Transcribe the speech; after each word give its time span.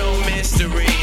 no 0.00 0.18
mystery. 0.24 0.94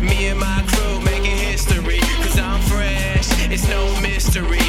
Me 0.00 0.28
and 0.28 0.40
my 0.40 0.60
crew 0.70 1.00
making 1.00 1.36
history. 1.50 2.00
Cause 2.22 2.38
I'm 2.38 2.60
fresh, 2.72 3.28
it's 3.52 3.68
no 3.68 3.82
mystery. 4.00 4.68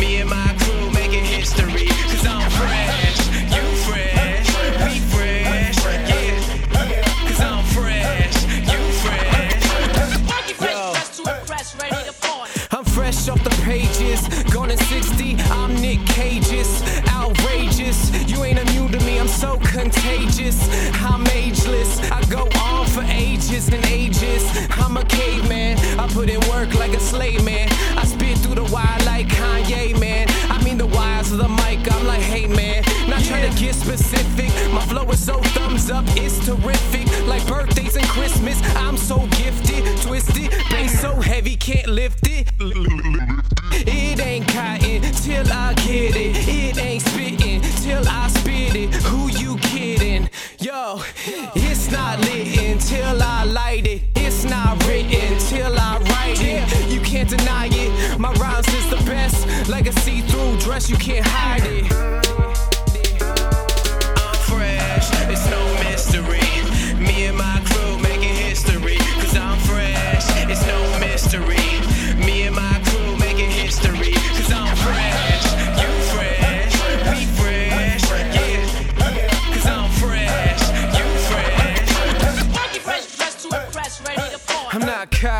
Me 0.00 0.20
and 0.20 0.30
my 0.30 0.50
crew 0.60 0.90
making 1.00 1.24
history. 1.24 1.86
Cause 2.10 2.26
I'm 2.34 2.48
fresh, 2.60 3.18
you 3.54 3.64
fresh, 3.88 4.48
we 4.84 4.92
fresh, 5.14 5.78
yeah. 6.10 6.40
Cause 7.28 7.40
I'm 7.52 7.62
fresh, 7.76 8.36
you 8.72 8.80
fresh. 9.04 9.38
Party. 10.30 10.54
I'm 12.70 12.84
fresh 12.84 13.28
off 13.28 13.42
the 13.44 13.54
pages, 13.70 14.20
gone 14.54 14.70
in 14.70 14.78
60. 14.78 15.36
I'm 15.60 15.74
Nick 15.84 16.00
Cage's, 16.06 16.72
outrageous. 17.08 17.98
You 18.30 18.44
ain't 18.44 18.58
immune 18.64 18.92
to 18.92 19.00
me, 19.04 19.18
I'm 19.18 19.28
so 19.28 19.58
contagious. 19.74 20.58
I'm 21.02 21.17
work 27.12 27.20
like 27.20 27.34
a 27.34 27.36
slave 27.36 27.44
man. 27.44 27.68
I 27.96 28.04
spit 28.04 28.38
through 28.38 28.56
the 28.56 28.64
wire 28.64 28.98
like 29.04 29.28
Kanye, 29.28 29.98
man. 29.98 30.26
I 30.50 30.62
mean 30.64 30.78
the 30.78 30.86
wires 30.86 31.32
of 31.32 31.38
the 31.38 31.48
mic, 31.48 31.90
I'm 31.92 32.06
like, 32.06 32.20
hey 32.20 32.46
man. 32.46 32.82
Not 33.08 33.22
trying 33.24 33.50
to 33.50 33.58
get 33.58 33.74
specific, 33.74 34.50
my 34.72 34.80
flow 34.86 35.08
is 35.10 35.24
so 35.24 35.40
thumbs 35.54 35.90
up, 35.90 36.04
it's 36.16 36.44
terrific. 36.46 37.06
Like 37.26 37.46
birthdays 37.46 37.96
and 37.96 38.06
Christmas, 38.08 38.60
I'm 38.76 38.96
so 38.96 39.26
gifted, 39.36 39.84
twisted, 40.02 40.50
bass 40.70 41.00
so 41.00 41.14
heavy, 41.20 41.56
can't 41.56 41.88
lift 41.88 42.26
it. 42.26 42.50
It 43.80 44.20
ain't 44.20 44.48
cotton 44.48 45.02
till 45.02 45.52
I 45.52 45.57
you 60.88 60.96
can't 60.96 61.26
hide 61.26 61.60
it. 61.66 62.17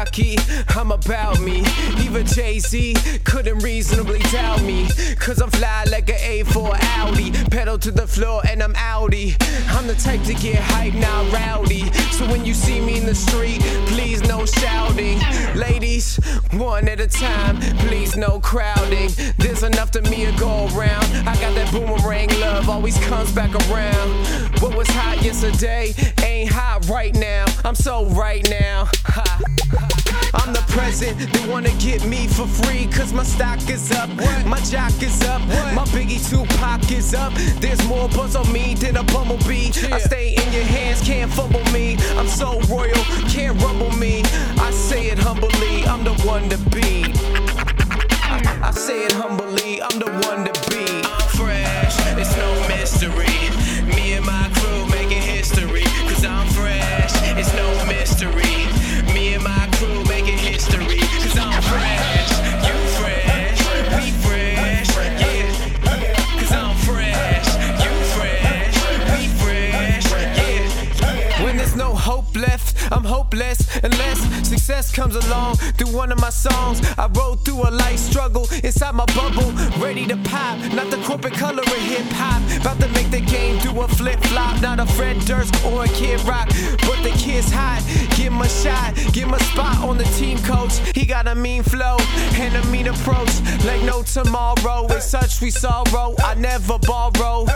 Cocky, 0.05 0.37
I'm 0.69 0.93
about 0.93 1.41
me. 1.41 1.65
Even 2.05 2.25
Jay 2.25 2.61
Z 2.61 2.95
couldn't 3.25 3.59
reasonably 3.65 4.21
doubt 4.31 4.63
me. 4.63 4.87
Cause 5.19 5.41
I'm 5.41 5.51
fly 5.51 5.85
like 5.91 6.09
an 6.09 6.17
A4 6.17 6.79
Audi. 6.99 7.33
Pedal 7.51 7.79
to 7.79 7.91
the 7.91 8.07
floor 8.07 8.41
and 8.49 8.63
I'm 8.63 8.75
Audi. 8.77 9.35
I'm 9.71 9.89
the 9.89 9.97
type 9.97 10.23
to 10.25 10.35
get 10.35 10.61
hyped, 10.63 10.95
not 11.01 11.33
rowdy. 11.33 11.91
So 12.13 12.27
when 12.27 12.45
you 12.45 12.55
see 12.55 12.81
me 12.81 12.99
in 12.99 13.07
the 13.07 13.15
street, 13.15 13.61
please 13.93 14.23
no 14.23 14.47
shouting. 14.47 15.19
Ladies, 15.57 16.17
one 16.53 16.87
at 16.89 17.01
a 17.01 17.09
time, 17.09 17.57
please 17.89 18.17
no 18.17 18.39
crowding. 18.39 19.11
There's 19.39 19.65
enough 19.65 19.91
to 19.93 20.03
me 20.03 20.27
to 20.27 20.33
go 20.39 20.69
around. 20.77 21.07
I 21.27 21.35
got 21.41 21.55
that 21.57 21.73
boomerang 21.73 22.29
love, 22.39 22.69
always 22.69 22.99
comes 23.07 23.33
back 23.33 23.53
around. 23.67 24.11
What 24.61 24.77
was 24.77 24.89
hot 24.89 25.23
yesterday 25.23 25.93
ain't 26.39 26.50
hot 26.53 26.89
right 26.89 27.14
now. 27.17 27.44
I'm 27.64 27.75
so 27.75 28.06
right 28.06 28.48
now. 28.48 28.89
Ha. 29.06 29.41
I'm 30.34 30.53
the 30.53 30.62
present, 30.69 31.19
they 31.33 31.48
wanna 31.50 31.73
get 31.79 32.05
me 32.05 32.29
for 32.29 32.46
free, 32.46 32.86
cause 32.86 33.13
my 33.13 33.23
stock 33.23 33.58
is 33.68 33.90
up, 33.92 34.08
my 34.46 34.61
jock 34.61 34.92
is 35.02 35.23
up, 35.23 35.40
my 35.74 35.85
Biggie 35.95 36.23
Tupac 36.29 36.90
is 36.92 37.14
up. 37.14 37.33
There's 37.61 37.83
more 37.89 38.08
buzz 38.11 38.36
on 38.36 38.51
me 38.52 38.74
than 38.74 38.96
a 38.96 39.05
bumblebee. 39.05 39.70
I 39.90 39.98
stay 39.98 40.35
in 40.35 40.52
your 40.52 40.64
hands, 40.64 41.01
can't 41.01 41.33
fumble 41.33 41.64
me. 41.73 41.96
I'm 42.17 42.29
so 42.29 42.61
royal, 42.68 43.02
can't 43.34 43.61
rumble 43.63 43.92
me. 43.96 44.23
I 44.58 44.70
say 44.70 45.07
it 45.07 45.18
humbly, 45.18 45.86
I'm 45.86 46.05
the 46.05 46.14
one 46.24 46.48
to 46.51 46.58
be. 46.70 47.13
I 48.63 48.70
say 48.70 49.07
it 49.07 49.13
humbly, 49.13 49.48
hope 72.18 72.36
left, 72.36 72.92
I'm 72.92 73.05
hopeless 73.05 73.58
unless 73.84 74.18
success 74.48 74.90
comes 74.90 75.14
along 75.14 75.56
through 75.77 75.92
one 75.95 76.11
of 76.11 76.20
my 76.20 76.30
songs. 76.30 76.80
I 76.98 77.06
rode 77.06 77.45
through 77.45 77.68
a 77.68 77.70
life 77.70 77.98
struggle 77.98 78.48
inside 78.64 78.95
my 78.95 79.06
bubble, 79.18 79.51
ready 79.79 80.05
to 80.06 80.17
pop. 80.24 80.58
Not 80.73 80.90
the 80.90 81.01
corporate 81.07 81.34
color 81.34 81.62
of 81.62 81.83
hip 81.92 82.07
hop, 82.20 82.42
about 82.61 82.80
to 82.80 82.89
make 82.89 83.11
the 83.11 83.20
game 83.20 83.58
do 83.61 83.70
a 83.80 83.86
flip 83.86 84.20
flop. 84.24 84.61
Not 84.61 84.80
a 84.80 84.86
Fred 84.86 85.20
Durst 85.27 85.55
or 85.64 85.84
a 85.84 85.89
Kid 85.89 86.20
Rock, 86.23 86.48
but 86.86 86.98
the 87.02 87.14
kid's 87.17 87.52
hot. 87.52 87.83
Give 88.17 88.33
him 88.33 88.40
a 88.40 88.48
shot, 88.48 88.96
give 89.12 89.28
him 89.28 89.34
a 89.34 89.40
spot 89.51 89.78
on 89.89 89.96
the 89.96 90.08
team 90.18 90.39
coach. 90.39 90.74
He 90.96 91.07
got 91.07 91.28
a 91.28 91.34
mean 91.36 91.62
flow 91.62 91.96
and 92.34 92.57
a 92.57 92.67
mean 92.67 92.89
approach, 92.89 93.33
like 93.64 93.83
no 93.83 94.02
tomorrow. 94.02 94.86
It's 94.90 95.07
such 95.07 95.40
we 95.40 95.51
sorrow. 95.51 96.17
I 96.18 96.34
never 96.34 96.78
borrow. 96.80 97.46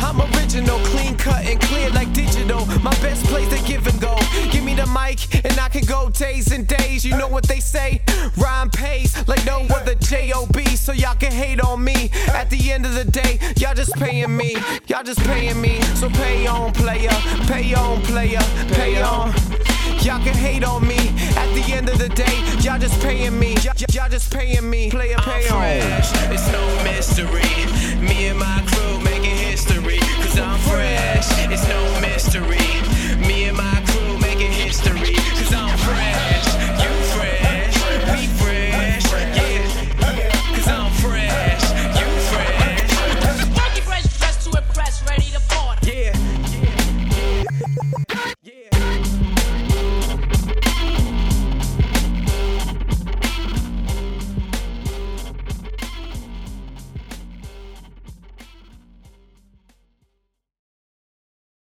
I'm 0.00 0.20
original, 0.34 0.78
clean 0.86 1.16
cut 1.16 1.44
and 1.44 1.60
clear 1.60 1.90
like 1.90 2.12
digital. 2.12 2.64
My 2.82 2.92
best 3.00 3.24
plays 3.26 3.48
to 3.48 3.60
give 3.66 3.86
and 3.86 4.00
go. 4.00 4.16
Give 4.50 4.64
me 4.64 4.74
the 4.74 4.86
mic 4.86 5.18
and 5.44 5.58
I 5.58 5.68
can 5.68 5.84
go 5.84 6.10
days 6.10 6.52
and 6.52 6.66
days. 6.66 7.04
You 7.04 7.16
know 7.16 7.28
what 7.28 7.44
they 7.46 7.60
say? 7.60 8.02
Rhyme 8.36 8.70
pays 8.70 9.16
like 9.28 9.44
no 9.44 9.66
other 9.76 9.94
J.O.B. 9.94 10.64
So 10.76 10.92
y'all 10.92 11.16
can 11.16 11.32
hate 11.32 11.60
on 11.60 11.82
me. 11.82 12.10
At 12.28 12.50
the 12.50 12.72
end 12.72 12.86
of 12.86 12.94
the 12.94 13.04
day, 13.04 13.38
y'all 13.56 13.74
just 13.74 13.94
paying 13.94 14.36
me. 14.36 14.56
Y'all 14.86 15.02
just 15.02 15.20
paying 15.20 15.60
me. 15.60 15.80
So 16.00 16.08
pay 16.10 16.46
on, 16.46 16.72
player. 16.72 17.10
Pay 17.46 17.74
on, 17.74 18.02
player. 18.02 18.40
Pay 18.72 19.02
on. 19.02 19.32
Y'all 20.02 20.22
can 20.22 20.34
hate 20.34 20.64
on 20.64 20.86
me. 20.86 20.96
At 21.36 21.52
the 21.54 21.64
end 21.72 21.88
of 21.88 21.98
the 21.98 22.08
day, 22.08 22.38
y'all 22.60 22.78
just 22.78 23.00
paying 23.02 23.38
me. 23.38 23.56
Y'all, 23.62 24.08
just 24.08 24.32
paying 24.32 24.68
me. 24.68 24.90
Player, 24.90 25.16
pay 25.18 25.48
on. 25.48 25.62
It's 26.32 26.50
no 26.52 26.64
mystery. 26.84 27.42
Me 28.00 28.28
and 28.28 28.38
my 28.38 28.62
crew 28.68 29.00
making 29.00 29.37
history. 29.58 29.98
Cause 29.98 30.37